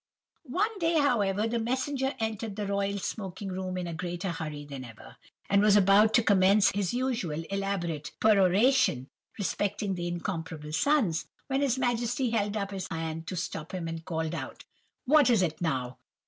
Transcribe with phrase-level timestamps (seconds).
[0.49, 4.83] "One day, however, the messenger entered the royal smoking room in a greater hurry than
[4.83, 11.61] ever, and was about to commence his usual elaborate peroration respecting the incomparable sons, when
[11.61, 14.65] his Majesty held up his hand to stop him, and called out:—
[15.05, 15.99] "'What is it now?